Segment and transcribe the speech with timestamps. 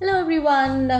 [0.00, 0.92] Hello, everyone.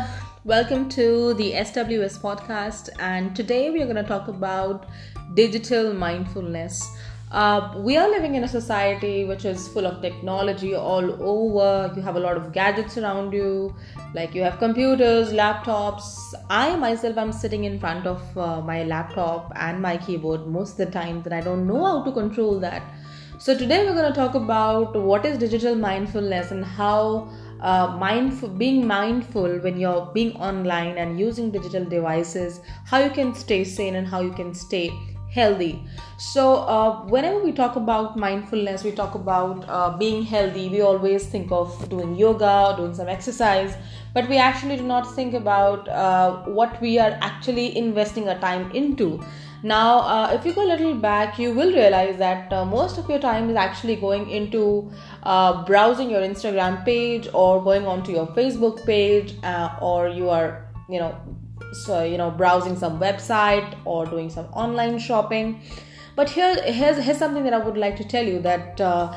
[0.44, 2.88] Welcome to the SWS podcast.
[2.98, 4.86] And today we are going to talk about
[5.34, 6.84] digital mindfulness.
[7.30, 11.94] Uh, we are living in a society which is full of technology all over.
[11.94, 13.72] You have a lot of gadgets around you,
[14.14, 16.34] like you have computers, laptops.
[16.50, 20.78] I myself am sitting in front of uh, my laptop and my keyboard most of
[20.78, 22.82] the time, and I don't know how to control that.
[23.38, 27.30] So, today we're going to talk about what is digital mindfulness and how
[27.60, 33.34] uh, mindful being mindful when you're being online and using digital devices how you can
[33.34, 34.92] stay sane and how you can stay
[35.30, 35.84] healthy.
[36.16, 40.68] So uh, whenever we talk about mindfulness we talk about uh, being healthy.
[40.68, 43.76] We always think of doing yoga doing some exercise
[44.14, 48.70] but we actually do not think about uh, what we are actually investing our time
[48.72, 49.20] into
[49.62, 53.08] now, uh, if you go a little back, you will realize that uh, most of
[53.08, 54.90] your time is actually going into
[55.24, 60.68] uh, browsing your Instagram page or going onto your Facebook page, uh, or you are,
[60.88, 61.20] you know,
[61.72, 65.60] so you know, browsing some website or doing some online shopping.
[66.14, 69.16] But here, here's, here's something that I would like to tell you that uh,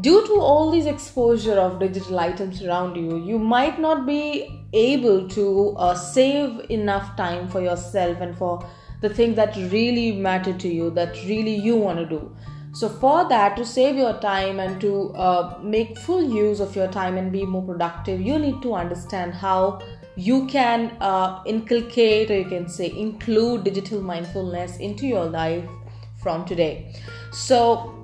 [0.00, 5.28] due to all these exposure of digital items around you you might not be able
[5.28, 8.66] to uh, save enough time for yourself and for
[9.02, 12.34] the thing that really matter to you that really you want to do.
[12.72, 16.88] So for that to save your time and to uh, make full use of your
[16.88, 19.82] time and be more productive you need to understand how
[20.16, 25.68] you can uh, inculcate or you can say include digital mindfulness into your life
[26.22, 26.94] from today.
[27.32, 27.98] So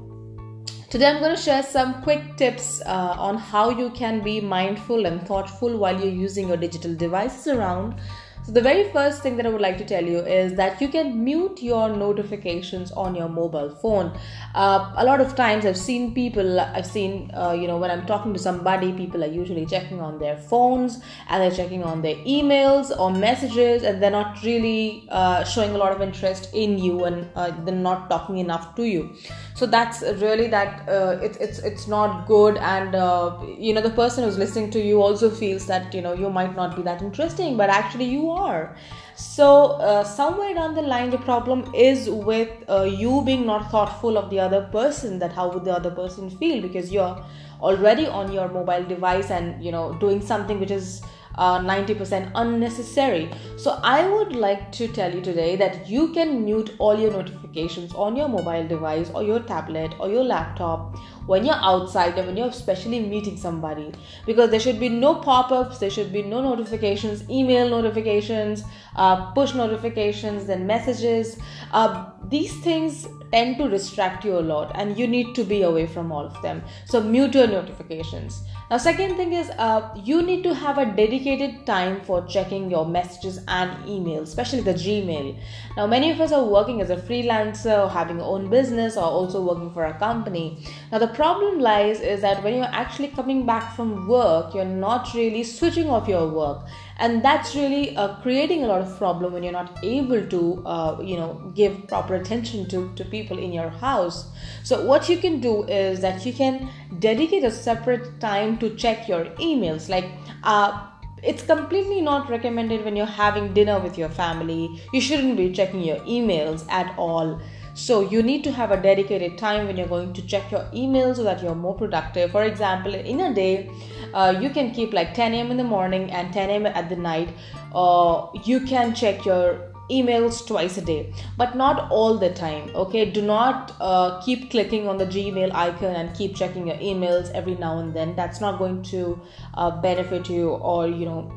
[0.90, 5.05] Today, I'm going to share some quick tips uh, on how you can be mindful
[5.05, 8.00] and thoughtful while you're using your digital devices around
[8.48, 10.88] so, the very first thing that I would like to tell you is that you
[10.88, 14.18] can mute your notifications on your mobile phone.
[14.55, 18.06] Uh, a lot of times, I've seen people, I've seen, uh, you know, when I'm
[18.06, 22.14] talking to somebody, people are usually checking on their phones and they're checking on their
[22.36, 27.05] emails or messages, and they're not really uh, showing a lot of interest in you
[27.05, 29.14] and uh, they're not talking enough to you.
[29.56, 33.90] So, that's really that uh, it, it's, it's not good, and uh, you know, the
[33.90, 37.02] person who's listening to you also feels that, you know, you might not be that
[37.02, 38.76] interesting, but actually, you are are.
[39.16, 44.16] So uh, somewhere down the line the problem is with uh, you being not thoughtful
[44.16, 46.62] of the other person that how would the other person feel?
[46.62, 47.24] Because you're
[47.60, 51.02] already on your mobile device and you know doing something which is
[51.38, 53.30] uh, 90% unnecessary.
[53.56, 57.94] So, I would like to tell you today that you can mute all your notifications
[57.94, 62.36] on your mobile device or your tablet or your laptop when you're outside and when
[62.36, 63.92] you're especially meeting somebody
[64.26, 68.64] because there should be no pop ups, there should be no notifications, email notifications,
[68.96, 71.38] uh, push notifications, then messages.
[71.72, 75.86] Uh, these things tend to distract you a lot and you need to be away
[75.86, 76.62] from all of them.
[76.86, 78.42] So, mute your notifications.
[78.70, 81.27] Now, second thing is uh, you need to have a dedicated
[81.66, 85.39] time for checking your messages and emails, especially the Gmail.
[85.77, 89.42] Now, many of us are working as a freelancer or having own business or also
[89.42, 90.64] working for a company.
[90.90, 95.12] Now, the problem lies is that when you're actually coming back from work, you're not
[95.14, 96.67] really switching off your work
[96.98, 101.00] and that's really uh, creating a lot of problem when you're not able to uh,
[101.00, 104.27] you know give proper attention to, to people in your house
[104.62, 106.68] so what you can do is that you can
[106.98, 110.06] dedicate a separate time to check your emails like
[110.42, 110.88] uh,
[111.23, 115.83] it's completely not recommended when you're having dinner with your family you shouldn't be checking
[115.83, 117.40] your emails at all
[117.79, 121.17] so you need to have a dedicated time when you're going to check your emails
[121.17, 122.33] so that you're more productive.
[122.33, 123.70] For example, in a day,
[124.12, 125.52] uh, you can keep like 10 a.m.
[125.52, 126.67] in the morning and 10 a.m.
[126.67, 127.29] at the night.
[127.73, 133.10] Uh, you can check your emails twice a day but not all the time okay?
[133.10, 137.54] Do not uh, keep clicking on the gmail icon and keep checking your emails every
[137.54, 138.14] now and then.
[138.16, 139.20] That's not going to
[139.54, 141.32] uh, benefit you or you know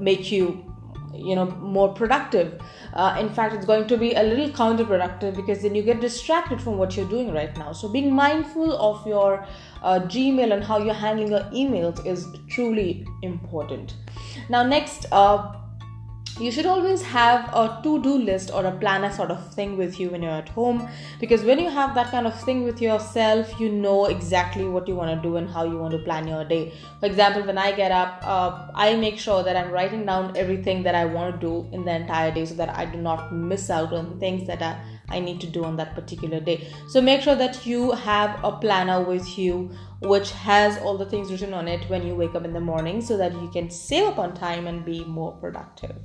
[0.00, 0.64] make you
[1.14, 2.60] you know more productive.
[2.92, 6.60] Uh, in fact it's going to be a little counterproductive because then you get distracted
[6.60, 7.72] from what you're doing right now.
[7.72, 9.46] So being mindful of your
[9.82, 13.94] uh, gmail and how you're handling your emails is truly important.
[14.48, 15.54] Now next uh,
[16.40, 20.10] you should always have a to-do list or a planner sort of thing with you
[20.10, 20.88] when you're at home.
[21.20, 24.94] Because when you have that kind of thing with yourself you know exactly what you
[24.94, 26.72] want to do and how you want to plan your day.
[27.00, 30.82] For example when i get up uh, i make sure that i'm writing down everything
[30.82, 33.70] that i want to do in the entire day so that i do not miss
[33.70, 34.72] out on things that i
[35.10, 36.68] I need to do on that particular day.
[36.88, 39.70] So make sure that you have a planner with you
[40.00, 43.00] which has all the things written on it when you wake up in the morning
[43.00, 45.96] so that you can save up on time and be more productive.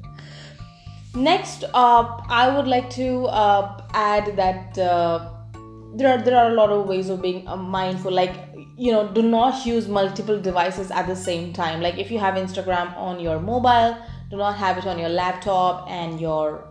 [1.16, 5.30] Next up, I would like to uh, add that uh,
[5.96, 8.36] there are there are a lot of ways of being uh, mindful like
[8.78, 12.34] you know do not use multiple devices at the same time like if you have
[12.34, 13.96] instagram on your mobile
[14.32, 16.68] do not have it on your laptop and your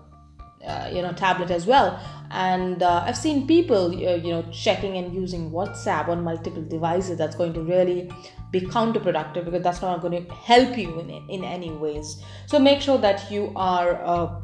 [0.66, 2.00] uh, you know tablet as well
[2.32, 7.18] and uh, i've seen people uh, you know checking and using whatsapp on multiple devices
[7.18, 8.10] that's going to really
[8.52, 12.22] be counterproductive because that's not going to help you in, in any ways.
[12.46, 14.40] So make sure that you are uh,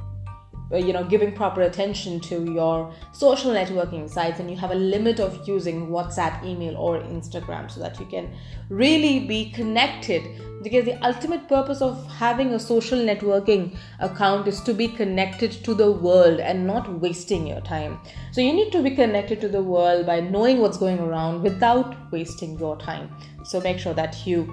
[0.76, 5.18] you know giving proper attention to your social networking sites and you have a limit
[5.18, 8.30] of using whatsapp email or instagram so that you can
[8.68, 10.22] really be connected.
[10.62, 15.74] Because the ultimate purpose of having a social networking account is to be connected to
[15.74, 18.00] the world and not wasting your time.
[18.32, 22.10] So you need to be connected to the world by knowing what's going around without
[22.10, 23.10] wasting your time.
[23.44, 24.52] So make sure that you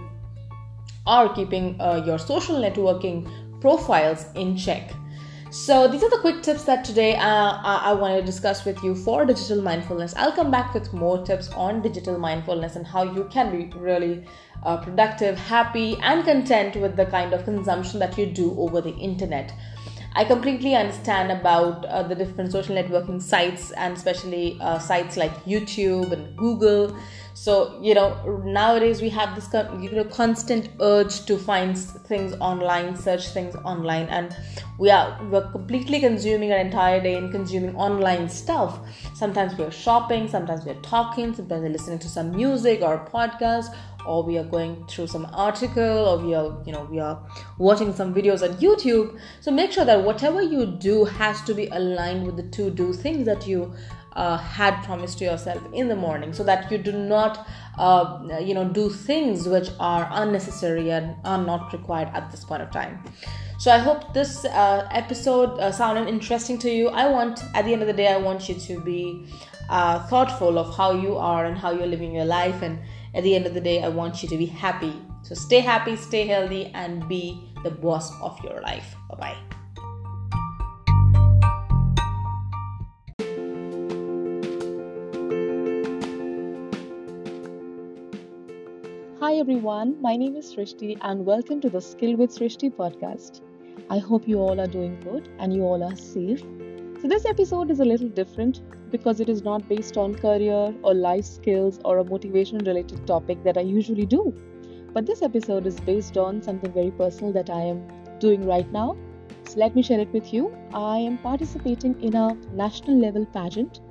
[1.07, 3.29] are keeping uh, your social networking
[3.59, 4.91] profiles in check
[5.55, 8.93] so these are the quick tips that today uh, I want to discuss with you
[8.93, 10.13] for digital mindfulness.
[10.17, 14.25] I'll come back with more tips on digital mindfulness and how you can be really
[14.63, 18.93] uh, productive, happy, and content with the kind of consumption that you do over the
[18.97, 19.53] internet.
[20.11, 25.33] I completely understand about uh, the different social networking sites and especially uh, sites like
[25.45, 26.97] YouTube and Google
[27.35, 29.47] so you know nowadays we have this
[29.81, 34.33] you know constant urge to find things online search things online and
[34.77, 38.79] we are we're completely consuming an entire day in consuming online stuff.
[39.13, 43.75] Sometimes we're shopping sometimes we're talking sometimes we're listening to some music or a podcast
[44.05, 47.19] or we are going through some article or we are you know we are
[47.57, 49.17] watching some videos on youtube.
[49.39, 52.93] So make sure that whatever you do has to be aligned with the to do
[52.93, 53.73] things that you
[54.15, 57.47] uh, had promised to yourself in the morning so that you do not
[57.77, 62.61] uh, you know do things which are unnecessary and are not required at this point
[62.61, 63.03] of time.
[63.57, 66.89] So i hope this uh, episode uh, sounded interesting to you.
[66.89, 69.25] I want at the end of the day i want you to be
[69.69, 72.61] uh, thoughtful of how you are and how you're living your life.
[72.61, 72.79] And
[73.13, 74.93] at the end of the day i want you to be happy.
[75.23, 78.95] So stay happy stay healthy and be the boss of your life.
[79.09, 79.64] Bye bye
[89.25, 93.41] Hi everyone, my name is Srishti and welcome to the Skill with Srishti podcast.
[93.89, 96.41] I hope you all are doing good and you all are safe.
[97.01, 98.61] So, this episode is a little different
[98.91, 103.43] because it is not based on career or life skills or a motivation related topic
[103.45, 104.31] that I usually do.
[104.93, 107.81] But this episode is based on something very personal that I am
[108.19, 108.95] doing right now.
[109.45, 110.55] So, let me share it with you.
[110.71, 113.81] I am participating in a national level pageant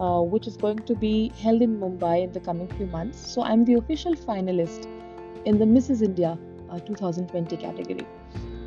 [0.00, 3.18] uh, which is going to be held in Mumbai in the coming few months.
[3.32, 4.86] So I'm the official finalist
[5.44, 6.02] in the Mrs.
[6.02, 6.38] India
[6.70, 8.06] uh, 2020 category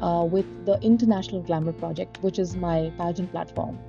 [0.02, 3.80] uh, with the International Glamour Project, which is my pageant platform.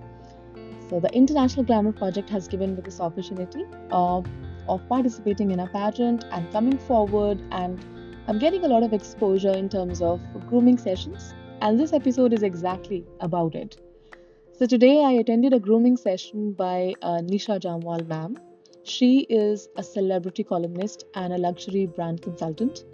[0.88, 4.26] So the International Glamour Project has given me this opportunity of,
[4.68, 7.84] of participating in a pageant and coming forward and
[8.26, 12.42] I'm getting a lot of exposure in terms of grooming sessions and this episode is
[12.42, 13.83] exactly about it.
[14.56, 18.36] So today I attended a grooming session by uh, Nisha Jamwal ma'am.
[18.84, 22.84] She is a celebrity columnist and a luxury brand consultant,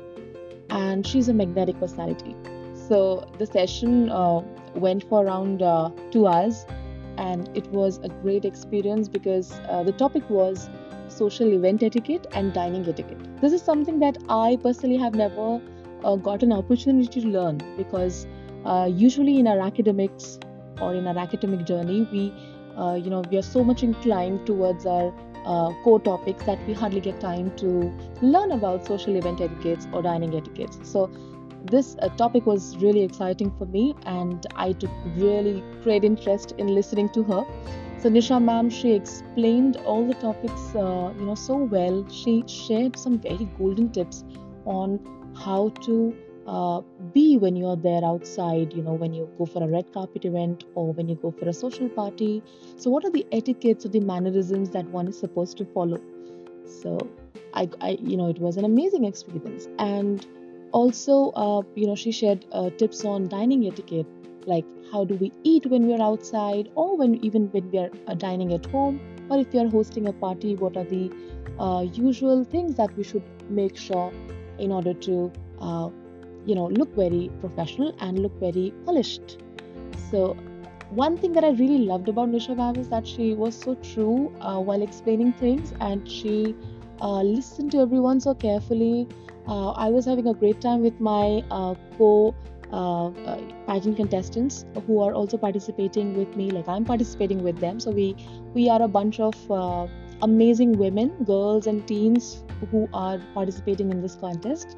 [0.70, 2.34] and she's a magnetic personality.
[2.72, 4.40] So the session uh,
[4.74, 6.64] went for around uh, two hours,
[7.18, 10.70] and it was a great experience because uh, the topic was
[11.08, 13.18] social event etiquette and dining etiquette.
[13.42, 15.60] This is something that I personally have never
[16.04, 18.26] uh, got an opportunity to learn because
[18.64, 20.38] uh, usually in our academics
[20.80, 22.32] or in our academic journey we
[22.76, 25.12] uh, you know we are so much inclined towards our
[25.44, 30.02] uh, core topics that we hardly get time to learn about social event etiquettes or
[30.02, 30.78] dining etiquettes.
[30.82, 31.10] So
[31.64, 36.74] this uh, topic was really exciting for me and i took really great interest in
[36.74, 37.44] listening to her.
[37.98, 42.06] So nisha ma'am she explained all the topics uh, you know so well.
[42.10, 44.24] She shared some very golden tips
[44.64, 44.98] on
[45.34, 46.14] how to
[46.50, 46.80] uh,
[47.14, 50.64] be when you're there outside, you know, when you go for a red carpet event
[50.74, 52.42] or when you go for a social party.
[52.76, 55.98] So, what are the etiquettes or the mannerisms that one is supposed to follow?
[56.82, 56.98] So,
[57.54, 59.68] I, I you know, it was an amazing experience.
[59.78, 60.26] And
[60.72, 64.06] also, uh, you know, she shared uh, tips on dining etiquette,
[64.46, 68.14] like how do we eat when we're outside, or when even when we are uh,
[68.14, 71.12] dining at home, or if you are hosting a party, what are the
[71.60, 74.12] uh, usual things that we should make sure
[74.58, 75.32] in order to
[76.50, 79.38] you know look very professional and look very polished.
[80.10, 80.36] So
[80.90, 84.32] one thing that i really loved about nisha ma'am is that she was so true
[84.40, 86.54] uh, while explaining things and she
[87.00, 89.08] uh, listened to everyone so carefully.
[89.46, 92.34] Uh, i was having a great time with my uh, co
[92.72, 93.38] uh, uh,
[93.68, 96.50] pageant contestants who are also participating with me.
[96.50, 97.80] Like i'm participating with them.
[97.80, 98.14] So we
[98.54, 99.34] we are a bunch of
[100.22, 104.76] amazing women, girls, and teens who are participating in this contest.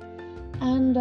[0.60, 0.96] And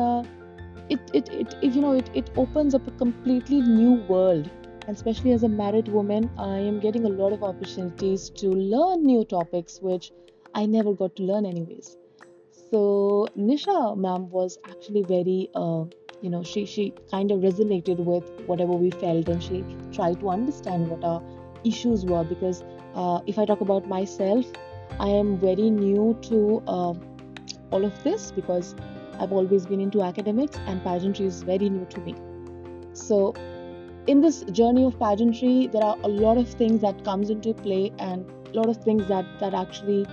[0.91, 1.29] it, it,
[1.61, 4.49] it, you know, it, it opens up a completely new world.
[4.87, 9.03] And especially as a married woman, I am getting a lot of opportunities to learn
[9.05, 10.11] new topics which
[10.53, 11.97] I never got to learn anyways.
[12.71, 15.85] So Nisha ma'am was actually very, uh,
[16.21, 20.29] you know, she she kind of resonated with whatever we felt, and she tried to
[20.29, 21.21] understand what our
[21.63, 22.23] issues were.
[22.23, 22.63] Because
[22.95, 24.45] uh, if I talk about myself,
[24.99, 26.93] I am very new to uh,
[27.71, 28.75] all of this because
[29.21, 32.15] I've always been into academics, and pageantry is very new to me.
[32.93, 33.33] So
[34.07, 37.91] in this journey of pageantry, there are a lot of things that comes into play,
[37.99, 40.05] and a lot of things that that actually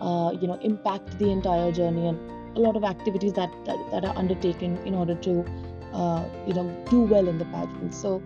[0.00, 2.18] uh, you know impact the entire journey and
[2.56, 5.44] a lot of activities that that, that are undertaken in order to
[5.92, 8.22] uh, you know do well in the pageant so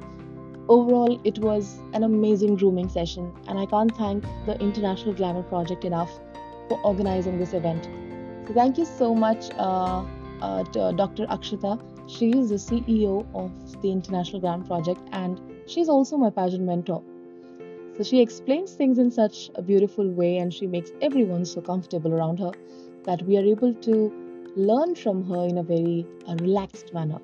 [0.68, 5.84] overall it was an amazing grooming session and i can't thank the international glamour project
[5.84, 6.10] enough
[6.68, 7.88] for organizing this event
[8.46, 10.04] so thank you so much uh,
[10.42, 13.50] uh, dr akshita she is the ceo of
[13.82, 17.02] the international glamour project and she's also my pageant mentor
[17.98, 22.14] so she explains things in such a beautiful way and she makes everyone so comfortable
[22.14, 22.52] around her
[23.06, 24.12] that we are able to
[24.54, 27.18] learn from her in a very uh, relaxed manner.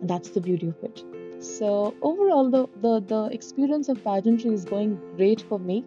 [0.00, 1.04] And that's the beauty of it.
[1.38, 5.84] So overall, the, the, the experience of pageantry is going great for me.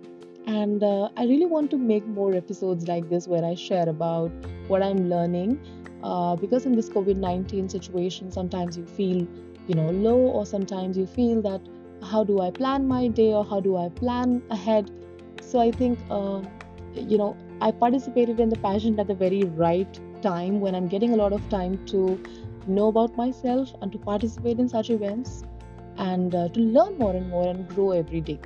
[0.48, 4.32] And uh, I really want to make more episodes like this where I share about
[4.68, 5.60] what I'm learning.
[6.04, 9.28] Uh, because in this COVID 19 situation, sometimes you feel,
[9.68, 11.62] you know, low, or sometimes you feel that
[12.04, 14.90] how do I plan my day or how do I plan ahead.
[15.42, 16.42] So I think, uh,
[16.94, 21.14] you know, I participated in the pageant at the very right time when I'm getting
[21.14, 22.22] a lot of time to
[22.68, 25.44] know about myself and to participate in such events
[25.98, 28.40] and uh, to learn more and more and grow every day.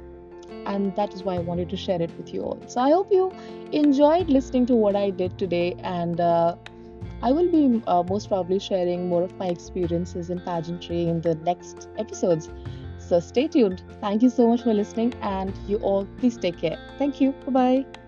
[0.65, 2.59] And that is why I wanted to share it with you all.
[2.67, 3.31] So I hope you
[3.71, 6.19] enjoyed listening to what I did today and.
[6.19, 6.55] Uh,
[7.23, 11.35] I will be uh, most probably sharing more of my experiences in pageantry in the
[11.35, 12.49] next episodes.
[12.99, 13.81] So stay tuned.
[14.01, 16.77] Thank you so much for listening, and you all please take care.
[16.99, 17.31] Thank you.
[17.45, 18.02] Bye bye.